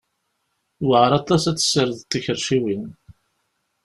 [0.81, 2.85] Yewɛer aṭas ad tessirdeḍ tikerciwin.